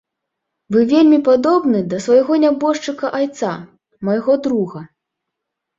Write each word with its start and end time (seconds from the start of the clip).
Вы 0.75 0.79
вельмі 0.93 1.19
падобны 1.27 1.83
да 1.91 2.01
свайго 2.07 2.41
нябожчыка 2.45 3.15
айца, 3.21 3.53
майго 4.09 4.33
друга. 4.49 4.81